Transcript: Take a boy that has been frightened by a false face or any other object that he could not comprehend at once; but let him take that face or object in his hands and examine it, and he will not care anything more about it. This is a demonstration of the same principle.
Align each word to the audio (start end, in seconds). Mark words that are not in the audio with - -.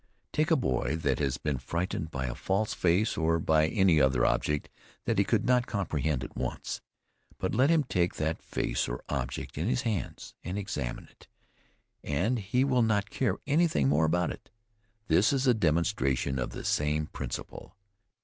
Take 0.33 0.49
a 0.49 0.55
boy 0.55 0.95
that 0.95 1.19
has 1.19 1.37
been 1.37 1.59
frightened 1.59 2.09
by 2.09 2.25
a 2.25 2.33
false 2.33 2.73
face 2.73 3.15
or 3.19 3.39
any 3.47 4.01
other 4.01 4.25
object 4.25 4.67
that 5.05 5.19
he 5.19 5.23
could 5.23 5.45
not 5.45 5.67
comprehend 5.67 6.23
at 6.23 6.35
once; 6.35 6.81
but 7.37 7.53
let 7.53 7.69
him 7.69 7.83
take 7.83 8.15
that 8.15 8.41
face 8.41 8.87
or 8.87 9.03
object 9.09 9.59
in 9.59 9.67
his 9.67 9.83
hands 9.83 10.33
and 10.43 10.57
examine 10.57 11.03
it, 11.05 11.27
and 12.03 12.39
he 12.39 12.63
will 12.63 12.81
not 12.81 13.11
care 13.11 13.37
anything 13.45 13.89
more 13.89 14.05
about 14.05 14.31
it. 14.31 14.49
This 15.07 15.31
is 15.31 15.45
a 15.45 15.53
demonstration 15.53 16.39
of 16.39 16.49
the 16.49 16.65
same 16.65 17.05
principle. 17.05 17.75